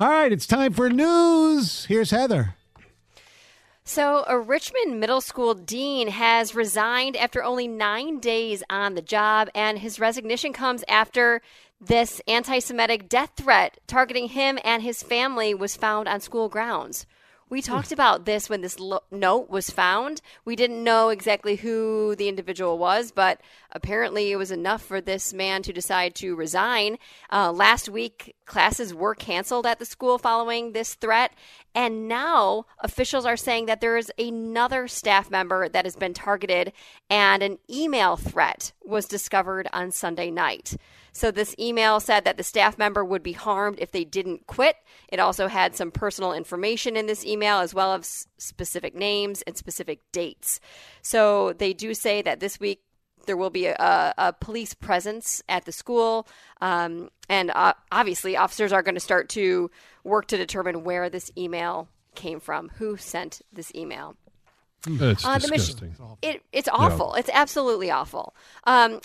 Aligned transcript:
All 0.00 0.08
right, 0.08 0.32
it's 0.32 0.46
time 0.46 0.72
for 0.72 0.88
news. 0.88 1.84
Here's 1.84 2.10
Heather. 2.10 2.54
So, 3.84 4.24
a 4.26 4.40
Richmond 4.40 4.98
middle 4.98 5.20
school 5.20 5.52
dean 5.52 6.08
has 6.08 6.54
resigned 6.54 7.18
after 7.18 7.44
only 7.44 7.68
nine 7.68 8.18
days 8.18 8.62
on 8.70 8.94
the 8.94 9.02
job, 9.02 9.50
and 9.54 9.78
his 9.78 10.00
resignation 10.00 10.54
comes 10.54 10.84
after 10.88 11.42
this 11.78 12.22
anti 12.26 12.60
Semitic 12.60 13.10
death 13.10 13.32
threat 13.36 13.78
targeting 13.86 14.28
him 14.28 14.58
and 14.64 14.82
his 14.82 15.02
family 15.02 15.52
was 15.52 15.76
found 15.76 16.08
on 16.08 16.20
school 16.20 16.48
grounds. 16.48 17.04
We 17.50 17.60
talked 17.60 17.90
about 17.90 18.26
this 18.26 18.48
when 18.48 18.60
this 18.60 18.78
lo- 18.78 19.02
note 19.10 19.50
was 19.50 19.70
found. 19.70 20.20
We 20.44 20.54
didn't 20.54 20.84
know 20.84 21.08
exactly 21.08 21.56
who 21.56 22.14
the 22.14 22.28
individual 22.28 22.78
was, 22.78 23.10
but 23.10 23.40
apparently 23.72 24.30
it 24.30 24.36
was 24.36 24.52
enough 24.52 24.82
for 24.82 25.00
this 25.00 25.34
man 25.34 25.62
to 25.62 25.72
decide 25.72 26.14
to 26.16 26.36
resign. 26.36 26.96
Uh, 27.32 27.50
last 27.50 27.88
week, 27.88 28.36
classes 28.46 28.94
were 28.94 29.16
canceled 29.16 29.66
at 29.66 29.80
the 29.80 29.84
school 29.84 30.16
following 30.16 30.72
this 30.72 30.94
threat. 30.94 31.32
And 31.74 32.06
now 32.06 32.66
officials 32.78 33.26
are 33.26 33.36
saying 33.36 33.66
that 33.66 33.80
there 33.80 33.96
is 33.96 34.12
another 34.16 34.86
staff 34.86 35.28
member 35.28 35.68
that 35.68 35.84
has 35.84 35.96
been 35.96 36.14
targeted, 36.14 36.72
and 37.08 37.42
an 37.42 37.58
email 37.68 38.16
threat 38.16 38.72
was 38.90 39.06
discovered 39.06 39.68
on 39.72 39.90
Sunday 39.90 40.30
night. 40.30 40.76
So 41.12 41.30
this 41.30 41.54
email 41.58 42.00
said 42.00 42.24
that 42.24 42.36
the 42.36 42.42
staff 42.42 42.76
member 42.76 43.04
would 43.04 43.22
be 43.22 43.32
harmed 43.32 43.78
if 43.80 43.90
they 43.92 44.04
didn't 44.04 44.46
quit. 44.46 44.76
It 45.08 45.18
also 45.18 45.48
had 45.48 45.74
some 45.74 45.90
personal 45.90 46.32
information 46.32 46.96
in 46.96 47.06
this 47.06 47.24
email, 47.24 47.58
as 47.58 47.72
well 47.72 47.94
as 47.94 48.26
specific 48.38 48.94
names 48.94 49.42
and 49.42 49.56
specific 49.56 50.00
dates. 50.12 50.60
So 51.02 51.52
they 51.54 51.72
do 51.72 51.94
say 51.94 52.22
that 52.22 52.40
this 52.40 52.60
week 52.60 52.82
there 53.26 53.36
will 53.36 53.50
be 53.50 53.66
a, 53.66 54.14
a 54.16 54.32
police 54.32 54.74
presence 54.74 55.42
at 55.48 55.64
the 55.64 55.72
school, 55.72 56.26
um, 56.60 57.10
and 57.28 57.50
uh, 57.50 57.74
obviously 57.92 58.36
officers 58.36 58.72
are 58.72 58.82
going 58.82 58.94
to 58.94 59.00
start 59.00 59.28
to 59.30 59.70
work 60.04 60.26
to 60.28 60.36
determine 60.36 60.84
where 60.84 61.10
this 61.10 61.30
email 61.36 61.88
came 62.14 62.40
from, 62.40 62.70
who 62.76 62.96
sent 62.96 63.42
this 63.52 63.72
email. 63.74 64.16
It's 64.86 65.24
Uh, 65.24 65.38
disgusting. 65.38 65.94
It, 66.22 66.42
it's 66.52 66.68
awful. 66.72 67.14
It's 67.14 67.30
absolutely 67.32 67.90
awful. 67.90 68.34
Um, 68.64 69.00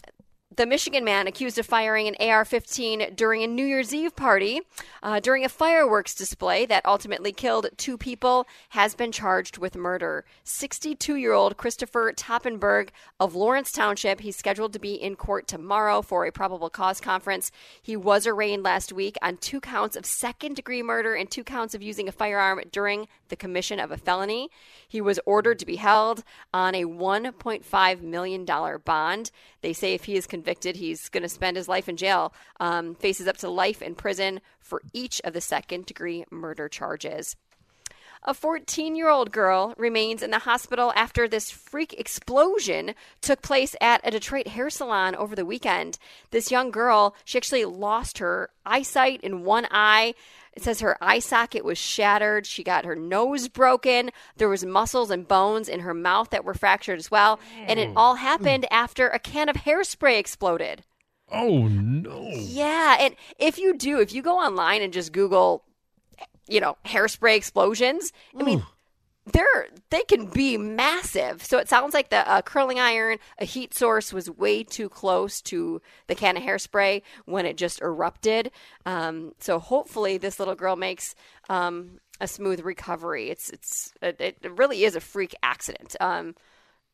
the 0.56 0.66
Michigan 0.66 1.04
man 1.04 1.28
accused 1.28 1.58
of 1.58 1.66
firing 1.66 2.08
an 2.08 2.16
AR 2.20 2.46
15 2.46 3.14
during 3.16 3.44
a 3.44 3.48
New 3.48 3.66
Year's 3.66 3.94
Eve 3.94 4.16
party 4.16 4.62
uh, 5.04 5.20
during 5.20 5.44
a 5.44 5.50
fireworks 5.50 6.16
display 6.16 6.66
that 6.66 6.86
ultimately 6.86 7.34
killed 7.34 7.68
two 7.76 7.98
people 7.98 8.48
has 8.70 8.96
been 8.96 9.12
charged 9.12 9.58
with 9.58 9.76
murder. 9.76 10.24
62 10.44 11.16
year 11.16 11.34
old 11.34 11.58
Christopher 11.58 12.14
Toppenberg 12.14 12.90
of 13.20 13.36
Lawrence 13.36 13.72
Township. 13.72 14.22
He's 14.22 14.38
scheduled 14.38 14.72
to 14.74 14.80
be 14.80 14.94
in 14.94 15.16
court 15.16 15.48
tomorrow 15.48 16.02
for 16.02 16.26
a 16.26 16.32
probable 16.32 16.70
cause 16.70 17.02
conference. 17.02 17.52
He 17.82 17.98
was 17.98 18.26
arraigned 18.26 18.64
last 18.64 18.94
week 18.94 19.18
on 19.22 19.38
two 19.38 19.60
counts 19.60 19.98
of 19.98 20.06
second 20.06 20.56
degree 20.56 20.82
murder 20.82 21.16
and 21.16 21.30
two 21.30 21.44
counts 21.44 21.76
of 21.76 21.84
using 21.84 22.08
a 22.08 22.14
firearm 22.14 22.62
during 22.72 23.08
the 23.28 23.36
commission 23.36 23.80
of 23.80 23.92
a 23.92 23.98
felony. 23.98 24.50
He 24.88 25.02
was 25.02 25.20
ordered 25.26 25.60
to 25.60 25.66
be 25.66 25.76
held 25.76 26.24
on 26.54 26.76
a 26.76 26.86
$1.5 26.86 28.02
million 28.02 28.46
bond. 28.46 29.32
They 29.62 29.74
say 29.74 29.94
if 29.94 30.06
he 30.06 30.16
is 30.16 30.28
convicted, 30.28 30.45
he's 30.76 31.10
going 31.10 31.24
to 31.24 31.30
spend 31.30 31.58
his 31.58 31.68
life 31.68 31.90
in 31.90 31.98
jail, 31.98 32.34
um, 32.60 32.96
faces 32.96 33.28
up 33.28 33.38
to 33.38 33.50
life 33.50 33.82
in 33.82 33.96
prison 33.96 34.42
for 34.60 34.82
each 34.94 35.22
of 35.24 35.34
the 35.34 35.42
second 35.42 35.86
degree 35.86 36.26
murder 36.32 36.70
charges. 36.70 37.36
A 38.28 38.34
14 38.34 38.96
year 38.96 39.08
old 39.08 39.32
girl 39.32 39.76
remains 39.78 40.24
in 40.24 40.32
the 40.32 40.40
hospital 40.40 40.92
after 40.96 41.28
this 41.28 41.52
freak 41.52 41.94
explosion 41.94 42.96
took 43.22 43.44
place 43.44 43.76
at 43.80 44.02
a 44.04 44.10
Detroit 44.10 44.48
hair 44.48 44.72
salon 44.72 45.14
over 45.14 45.36
the 45.36 45.46
weekend. 45.46 46.00
This 46.32 46.50
young 46.50 46.72
girl, 46.72 47.16
she 47.24 47.38
actually 47.38 47.66
lost 47.66 48.18
her 48.18 48.50
eyesight 48.66 49.22
in 49.22 49.44
one 49.44 49.68
eye. 49.70 50.16
It 50.54 50.64
says 50.64 50.80
her 50.80 50.98
eye 51.04 51.20
socket 51.20 51.64
was 51.64 51.78
shattered. 51.78 52.48
She 52.48 52.64
got 52.64 52.84
her 52.84 52.96
nose 52.96 53.48
broken. 53.48 54.10
There 54.38 54.50
was 54.50 54.66
muscles 54.66 55.12
and 55.12 55.28
bones 55.28 55.70
in 55.70 55.82
her 55.82 55.94
mouth 55.94 56.32
that 56.32 56.44
were 56.44 56.56
fractured 56.56 56.98
as 56.98 57.12
well. 57.12 57.40
And 57.68 57.80
it 57.80 57.92
all 57.96 58.16
happened 58.16 58.66
after 58.72 59.08
a 59.08 59.20
can 59.20 59.50
of 59.50 59.58
hairspray 59.58 60.18
exploded. 60.18 60.84
Oh 61.32 61.68
no! 61.68 62.30
Yeah, 62.34 62.98
and 63.00 63.16
if 63.38 63.58
you 63.60 63.76
do, 63.76 64.00
if 64.00 64.14
you 64.14 64.22
go 64.22 64.38
online 64.38 64.82
and 64.82 64.94
just 64.94 65.12
Google, 65.12 65.64
you 66.48 66.60
know, 66.60 66.78
hairspray 66.86 67.36
explosions, 67.36 68.12
I 68.38 68.44
mean, 68.44 68.64
they're 69.32 69.68
they 69.90 70.02
can 70.02 70.28
be 70.28 70.58
massive. 70.58 71.44
So 71.44 71.58
it 71.58 71.68
sounds 71.68 71.94
like 71.94 72.10
the 72.10 72.30
uh, 72.30 72.42
curling 72.42 72.80
iron, 72.80 73.18
a 73.40 73.46
heat 73.46 73.74
source, 73.74 74.14
was 74.14 74.30
way 74.30 74.64
too 74.64 74.88
close 74.90 75.42
to 75.44 75.82
the 76.08 76.16
can 76.16 76.38
of 76.38 76.44
hairspray 76.44 77.02
when 77.26 77.46
it 77.46 77.58
just 77.58 77.82
erupted. 77.82 78.52
Um, 78.86 79.34
so 79.40 79.60
hopefully, 79.60 80.18
this 80.18 80.40
little 80.40 80.56
girl 80.56 80.76
makes 80.76 81.16
um, 81.50 82.00
a 82.22 82.28
smooth 82.28 82.62
recovery. 82.62 83.30
It's 83.30 83.50
it's 83.50 83.94
it, 84.02 84.20
it 84.20 84.52
really 84.58 84.84
is 84.84 84.96
a 84.96 85.02
freak 85.02 85.34
accident. 85.42 85.96
Um, 86.00 86.36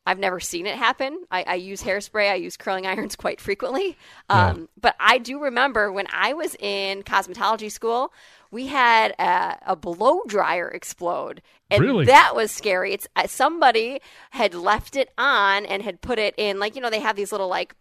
I've 0.04 0.18
never 0.18 0.40
seen 0.40 0.66
it 0.66 0.76
happen. 0.76 1.24
I, 1.30 1.44
I 1.44 1.54
use 1.54 1.82
hairspray. 1.82 2.30
I 2.30 2.34
use 2.34 2.56
curling 2.56 2.86
irons 2.86 3.14
quite 3.24 3.40
frequently. 3.40 3.96
Um, 4.28 4.68
But 4.80 4.96
I 4.98 5.18
do 5.18 5.38
remember 5.40 5.92
when 5.92 6.06
I 6.12 6.32
was 6.32 6.56
in 6.58 7.02
cosmetology 7.04 7.70
school, 7.70 8.12
we 8.50 8.66
had 8.66 9.12
a, 9.18 9.58
a 9.66 9.76
blow 9.76 10.20
dryer 10.26 10.68
explode, 10.68 11.40
and 11.70 11.80
Really? 11.80 12.04
that 12.06 12.34
was 12.34 12.50
scary. 12.50 12.92
It's 12.94 13.06
uh, 13.16 13.26
somebody 13.28 14.00
had 14.30 14.54
left 14.54 14.96
it 14.96 15.10
on 15.16 15.64
and 15.66 15.82
had 15.82 16.00
put 16.00 16.18
it 16.18 16.34
in, 16.36 16.58
like 16.58 16.74
you 16.74 16.82
know, 16.82 16.90
they 16.90 17.00
have 17.00 17.16
these 17.16 17.32
little 17.32 17.48
like 17.48 17.74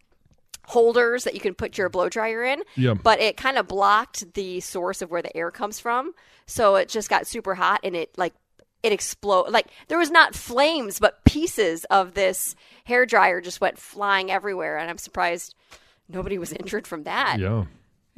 holders 0.67 1.23
that 1.23 1.33
you 1.33 1.39
can 1.39 1.55
put 1.55 1.77
your 1.77 1.89
blow 1.89 2.07
dryer 2.07 2.43
in. 2.43 2.61
Yeah. 2.75 2.93
But 2.93 3.19
it 3.19 3.35
kind 3.35 3.57
of 3.57 3.67
blocked 3.67 4.33
the 4.35 4.59
source 4.59 5.01
of 5.01 5.09
where 5.09 5.21
the 5.21 5.35
air 5.35 5.51
comes 5.51 5.79
from, 5.79 6.13
so 6.45 6.75
it 6.75 6.87
just 6.87 7.09
got 7.09 7.27
super 7.27 7.55
hot 7.55 7.81
and 7.83 7.95
it 7.95 8.11
like 8.17 8.33
it 8.83 8.91
exploded. 8.91 9.53
Like 9.53 9.67
there 9.87 9.97
was 9.97 10.11
not 10.11 10.35
flames, 10.35 10.99
but 10.99 11.23
pieces 11.23 11.85
of 11.85 12.13
this 12.13 12.55
hair 12.85 13.05
dryer 13.05 13.41
just 13.41 13.61
went 13.61 13.77
flying 13.77 14.31
everywhere, 14.31 14.77
and 14.77 14.89
I'm 14.89 14.97
surprised 14.97 15.55
nobody 16.09 16.37
was 16.37 16.51
injured 16.61 16.87
from 16.87 17.03
that. 17.03 17.39
Yeah. 17.39 17.65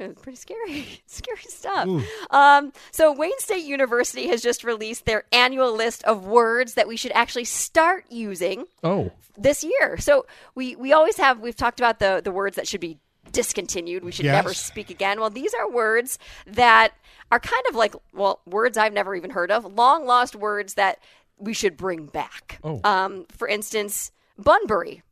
It's 0.00 0.20
pretty 0.20 0.36
scary, 0.36 0.86
scary 1.06 1.38
stuff. 1.42 1.88
Um, 2.30 2.72
so 2.90 3.12
Wayne 3.12 3.38
State 3.38 3.64
University 3.64 4.26
has 4.26 4.42
just 4.42 4.64
released 4.64 5.04
their 5.06 5.22
annual 5.30 5.72
list 5.72 6.02
of 6.02 6.26
words 6.26 6.74
that 6.74 6.88
we 6.88 6.96
should 6.96 7.12
actually 7.12 7.44
start 7.44 8.04
using 8.10 8.64
Oh. 8.82 9.12
this 9.38 9.62
year. 9.62 9.96
So 9.98 10.26
we 10.56 10.74
we 10.74 10.92
always 10.92 11.16
have 11.18 11.38
we've 11.38 11.54
talked 11.54 11.78
about 11.78 12.00
the 12.00 12.20
the 12.24 12.32
words 12.32 12.56
that 12.56 12.66
should 12.66 12.80
be 12.80 12.98
discontinued. 13.34 14.02
We 14.04 14.12
should 14.12 14.24
Yes. 14.24 14.32
never 14.32 14.54
speak 14.54 14.88
again. 14.88 15.20
Well, 15.20 15.28
these 15.30 15.52
are 15.52 15.70
words 15.70 16.18
that 16.46 16.94
are 17.30 17.40
kind 17.40 17.62
of 17.68 17.74
like 17.74 17.94
well 18.14 18.40
words 18.46 18.78
I've 18.78 18.92
never 18.94 19.14
even 19.14 19.30
heard 19.30 19.50
of, 19.50 19.64
long 19.64 20.06
lost 20.06 20.34
words 20.34 20.74
that 20.74 20.98
we 21.36 21.52
should 21.52 21.76
bring 21.76 22.06
back. 22.06 22.58
Oh. 22.64 22.80
Um, 22.84 23.26
for 23.30 23.46
instance, 23.46 24.12
Bunbury. 24.38 25.02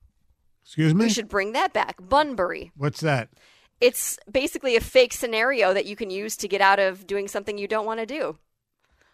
Excuse 0.65 0.95
me? 0.95 1.05
We 1.07 1.11
should 1.11 1.29
bring 1.29 1.53
that 1.53 1.73
back. 1.73 1.97
Bunbury. 2.01 2.73
What's 2.77 3.01
that? 3.01 3.29
It's 3.81 4.17
basically 4.31 4.77
a 4.77 4.81
fake 4.81 5.13
scenario 5.13 5.75
that 5.75 5.87
you 5.87 5.97
can 5.97 6.09
use 6.09 6.37
to 6.39 6.49
get 6.49 6.61
out 6.61 6.79
of 6.79 7.07
doing 7.07 7.27
something 7.29 7.59
you 7.59 7.67
don't 7.69 7.85
want 7.85 7.99
to 8.01 8.07
do. 8.07 8.39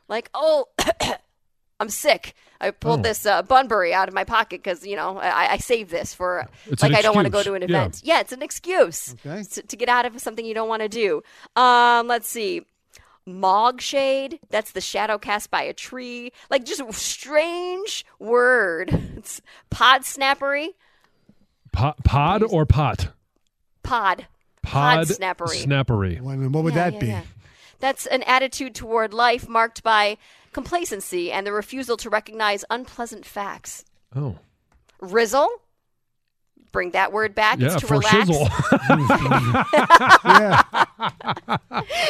Like, 0.09 0.29
oh, 0.35 0.67
I'm 1.81 1.89
sick. 1.89 2.35
I 2.61 2.73
pulled 2.73 3.01
Oh. 3.01 3.03
this 3.05 3.25
uh, 3.25 3.43
Bunbury 3.43 3.95
out 3.95 4.09
of 4.09 4.15
my 4.15 4.25
pocket 4.25 4.63
because 4.63 4.85
you 4.85 4.97
know 4.97 5.19
I, 5.19 5.53
I 5.53 5.57
saved 5.59 5.91
this 5.91 6.13
for 6.13 6.47
It's 6.67 6.83
like 6.83 6.93
I 6.95 7.03
don't 7.03 7.15
want 7.15 7.27
to 7.27 7.31
go 7.31 7.43
to 7.45 7.55
an 7.55 7.63
event. 7.63 8.01
Yeah, 8.05 8.21
it's 8.21 8.33
an 8.33 8.43
excuse 8.43 9.15
Okay. 9.25 9.45
to, 9.45 9.63
to 9.63 9.77
get 9.77 9.89
out 9.89 10.05
of 10.07 10.21
something 10.21 10.45
you 10.45 10.55
don't 10.55 10.69
want 10.69 10.83
to 10.83 10.89
do. 10.89 11.23
Um, 11.55 12.09
let's 12.09 12.29
see. 12.29 12.63
Mog 13.27 13.81
shade. 13.81 14.41
That's 14.51 14.73
the 14.73 14.81
shadow 14.81 15.19
cast 15.19 15.51
by 15.51 15.63
a 15.63 15.73
tree. 15.75 16.33
Like 16.51 16.65
just 16.65 16.81
a 16.81 16.93
strange 16.93 18.05
word. 18.19 18.91
It's 19.17 19.41
pod 19.71 20.03
snappery. 20.03 20.69
Po- 21.73 21.95
pod 22.05 22.43
or 22.43 22.65
pot? 22.67 23.09
Pod. 23.83 24.27
Pod 24.63 25.07
snappery. 25.07 25.65
Snappery. 25.65 26.21
Well, 26.21 26.37
what 26.51 26.65
would 26.65 26.75
Yeah, 26.75 26.91
that 26.91 27.03
yeah, 27.07 27.21
be? 27.21 27.27
Yeah. 27.81 27.89
That's 27.89 28.07
an 28.07 28.23
attitude 28.25 28.75
toward 28.75 29.13
life 29.15 29.49
marked 29.49 29.83
by 29.83 30.17
complacency 30.53 31.31
and 31.33 31.47
the 31.47 31.53
refusal 31.53 31.97
to 31.99 32.11
recognize 32.11 32.65
unpleasant 32.71 33.25
facts. 33.25 33.85
Oh. 34.15 34.39
Rizzle. 35.01 35.49
Bring 36.71 36.91
that 36.91 37.13
word 37.13 37.35
back. 37.35 37.59
Yeah, 37.61 37.69
it's 37.73 37.77
to 37.81 37.87
for 37.87 37.95
relax. 37.95 38.29
shizzle. 38.29 38.49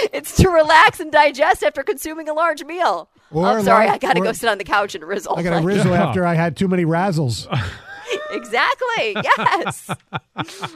it's 0.13 0.35
to 0.37 0.49
relax 0.51 0.99
and 1.01 1.13
digest 1.13 1.63
after 1.63 1.83
consuming 1.85 2.29
a 2.29 2.33
large 2.35 2.65
meal. 2.65 3.09
Or 3.31 3.47
I'm 3.47 3.63
sorry, 3.65 3.87
like- 3.87 3.95
I 3.95 3.99
got 4.07 4.15
to 4.15 4.21
or- 4.21 4.25
go 4.25 4.33
sit 4.33 4.49
on 4.49 4.59
the 4.59 4.65
couch 4.65 4.95
and 4.95 5.05
rizzle. 5.05 5.37
I 5.39 5.43
got 5.43 5.53
a 5.53 5.57
Like, 5.57 5.65
rizzle 5.67 5.93
Yeah. 5.93 6.09
after 6.09 6.27
I 6.27 6.35
had 6.35 6.57
too 6.57 6.67
many 6.69 6.85
razzles. 6.85 7.47
exactly. 8.49 9.17
Yes. 9.23 9.91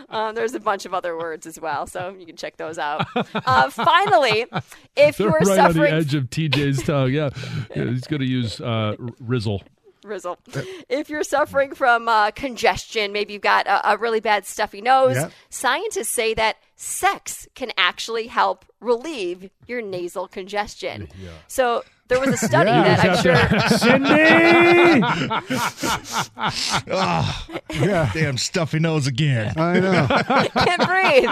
um, 0.09 0.35
there's 0.35 0.55
a 0.55 0.61
bunch 0.61 0.85
of 0.87 0.95
other 0.95 1.17
words 1.17 1.47
as 1.47 1.59
well, 1.61 1.87
so 1.87 2.15
you 2.19 2.27
can 2.27 2.37
check 2.37 2.57
those 2.57 2.79
out. 2.79 3.07
Uh, 3.35 3.71
finally, 3.71 4.47
if 4.97 5.17
They're 5.17 5.29
you 5.29 5.35
are 5.35 5.39
right 5.39 5.59
on 5.59 5.69
the 5.69 5.73
suffering 5.75 5.93
edge 5.95 6.15
of 6.15 6.31
TJ's 6.31 6.83
tongue. 6.87 7.13
Yeah, 7.13 7.31
yeah 7.75 7.85
he's 7.85 8.07
going 8.07 8.21
to 8.21 8.27
use 8.29 8.61
uh, 8.61 8.97
Rizzle. 9.23 9.63
Rizzle. 10.05 10.37
If 10.89 11.09
you're 11.09 11.23
suffering 11.23 11.75
from 11.75 12.09
uh, 12.09 12.33
congestion, 12.33 13.13
maybe 13.13 13.35
you've 13.35 13.43
got 13.43 13.67
a, 13.69 13.93
a 13.93 13.97
really 13.97 14.19
bad 14.21 14.45
stuffy 14.47 14.81
nose, 14.81 15.15
Yep. 15.17 15.33
scientists 15.49 16.09
say 16.09 16.35
that 16.35 16.57
sex 16.75 17.47
can 17.55 17.71
actually 17.77 18.27
help 18.27 18.65
relieve 18.81 19.49
your 19.69 19.81
nasal 19.81 20.27
congestion. 20.27 21.07
Yeah. 21.23 21.31
So 21.47 21.85
there 22.13 22.21
was 22.21 22.29
a 22.31 22.37
study 22.47 22.71
Yeah. 22.71 22.97
that 22.97 23.11
I'm 23.11 23.23
sure 23.23 23.37
Cindy! 23.79 25.03
Ah, 26.95 27.47
yeah, 27.81 28.11
damn 28.13 28.37
stuffy 28.37 28.79
nose 28.79 29.07
again. 29.07 29.55
I 29.57 29.81
know. 29.81 30.07
can't 30.09 30.87
breathe. 30.87 31.31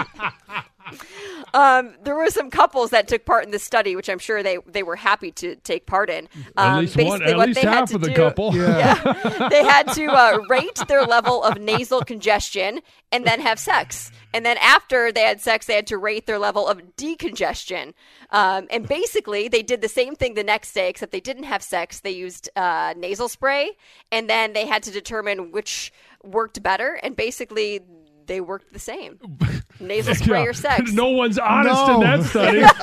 Um, 1.53 1.95
there 2.03 2.15
were 2.15 2.29
some 2.29 2.49
couples 2.49 2.91
that 2.91 3.07
took 3.07 3.25
part 3.25 3.43
in 3.45 3.51
this 3.51 3.63
study, 3.63 3.95
which 3.95 4.09
I'm 4.09 4.19
sure 4.19 4.41
they, 4.43 4.57
they 4.67 4.83
were 4.83 4.95
happy 4.95 5.31
to 5.33 5.55
take 5.57 5.85
part 5.85 6.09
in. 6.09 6.27
Um, 6.57 6.73
At 6.75 6.77
least 6.79 6.95
one. 6.95 7.05
basically 7.05 7.31
At 7.31 7.37
what 7.37 7.47
least 7.49 7.61
they 7.61 7.67
had 7.67 7.73
half 7.73 7.89
to 7.89 7.95
of 7.95 8.01
the 8.01 8.07
do- 8.09 8.15
couple. 8.15 8.55
Yeah. 8.55 9.47
they 9.49 9.63
had 9.63 9.83
to 9.93 10.05
uh, 10.05 10.39
rate 10.49 10.79
their 10.87 11.03
level 11.03 11.43
of 11.43 11.57
nasal 11.59 12.01
congestion 12.01 12.79
and 13.11 13.25
then 13.25 13.41
have 13.41 13.59
sex. 13.59 14.11
And 14.33 14.45
then 14.45 14.57
after 14.59 15.11
they 15.11 15.23
had 15.23 15.41
sex, 15.41 15.65
they 15.65 15.75
had 15.75 15.87
to 15.87 15.97
rate 15.97 16.25
their 16.25 16.39
level 16.39 16.67
of 16.67 16.81
decongestion. 16.95 17.93
Um, 18.29 18.67
and 18.71 18.87
basically, 18.87 19.49
they 19.49 19.61
did 19.61 19.81
the 19.81 19.89
same 19.89 20.15
thing 20.15 20.35
the 20.35 20.43
next 20.43 20.71
day, 20.73 20.87
except 20.89 21.11
they 21.11 21.19
didn't 21.19 21.43
have 21.43 21.61
sex. 21.61 21.99
They 21.99 22.11
used 22.11 22.49
uh, 22.55 22.93
nasal 22.95 23.27
spray, 23.27 23.71
and 24.11 24.29
then 24.29 24.53
they 24.53 24.65
had 24.65 24.83
to 24.83 24.91
determine 24.91 25.51
which 25.51 25.91
worked 26.23 26.63
better. 26.63 26.97
And 27.03 27.15
basically, 27.15 27.81
they 28.25 28.39
worked 28.39 28.71
the 28.71 28.79
same 28.79 29.19
nasal 29.81 30.15
spray 30.15 30.39
Yeah. 30.43 30.49
or 30.49 30.53
sex. 30.53 30.91
No 30.93 31.09
one's 31.09 31.37
honest 31.39 31.75
No. 31.87 31.95
in 31.95 32.01
that 32.01 32.23
study. 32.23 32.63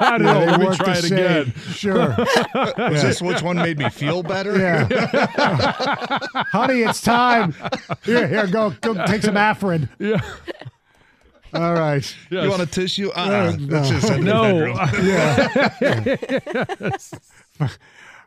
I 0.00 0.10
don't 0.18 0.22
know. 0.22 0.38
Let 0.44 0.60
me 0.60 0.76
try 0.76 0.92
it 0.92 1.02
same. 1.04 1.12
again. 1.12 1.52
Sure. 1.72 2.16
Was 2.90 3.02
this 3.02 3.20
which 3.22 3.42
one 3.42 3.56
made 3.56 3.78
me 3.78 3.88
feel 3.90 4.22
better? 4.22 4.58
Yeah. 4.58 4.86
Honey, 6.52 6.82
it's 6.82 7.00
time. 7.00 7.54
Here, 8.04 8.26
here, 8.28 8.46
go, 8.46 8.70
go 8.80 8.94
take 9.06 9.22
some 9.22 9.34
Afrin. 9.36 9.88
Yeah. 9.98 10.20
All 11.54 11.72
right. 11.74 12.16
You 12.30 12.48
want 12.50 12.62
a 12.62 12.66
tissue? 12.66 13.10
Uh-uh. 13.10 13.22
Uh, 13.22 13.56
no. 13.56 13.76
Let's 13.78 13.88
just 13.90 14.10
end 14.10 14.26
the 14.26 14.32
No. 14.32 14.42
bedroom. 17.60 17.70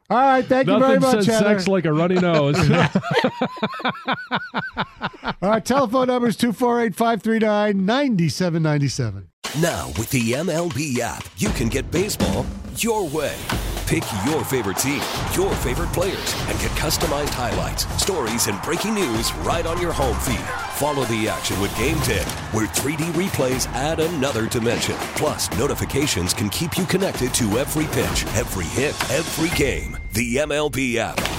All 0.09 0.17
right. 0.17 0.45
Thank 0.45 0.67
you 0.69 0.79
very 0.79 0.97
Nothing 0.99 1.01
much, 1.01 1.25
says 1.25 1.27
Heather. 1.27 1.45
sex 1.59 1.67
like 1.67 1.83
a 1.83 1.91
runny 1.91 2.15
nose. 2.15 2.57
Our 5.41 5.59
telephone 5.59 6.07
number 6.07 6.27
is 6.27 6.37
248 6.37 6.95
539 6.95 7.85
9797. 7.85 9.29
Now, 9.61 9.87
with 9.97 10.09
the 10.09 10.33
MLB 10.33 10.99
app, 10.99 11.25
you 11.37 11.49
can 11.49 11.67
get 11.67 11.89
baseball 11.91 12.45
your 12.77 13.07
way. 13.07 13.35
Pick 13.87 14.03
your 14.25 14.43
favorite 14.43 14.77
team, 14.77 15.01
your 15.33 15.53
favorite 15.55 15.91
players, 15.93 16.35
and 16.47 16.59
get 16.59 16.71
customized 16.71 17.29
highlights, 17.29 17.87
stories, 18.01 18.47
and 18.47 18.61
breaking 18.61 18.95
news 18.95 19.33
right 19.37 19.65
on 19.65 19.81
your 19.81 19.93
home 19.93 20.19
feed. 20.19 20.45
Follow 20.75 21.05
the 21.05 21.29
action 21.29 21.59
with 21.61 21.75
Game 21.77 21.99
Day, 22.01 22.23
where 22.51 22.67
3D 22.67 23.11
replays 23.13 23.67
add 23.69 24.01
another 24.01 24.47
dimension. 24.49 24.95
Plus, 25.15 25.49
notifications 25.57 26.33
can 26.33 26.49
keep 26.49 26.77
you 26.77 26.85
connected 26.85 27.33
to 27.35 27.57
every 27.57 27.85
pitch, 27.85 28.25
every 28.35 28.65
hit, 28.65 28.93
every 29.11 29.55
game. 29.57 29.97
The 30.13 30.35
MLB 30.35 30.97
app. 30.97 31.36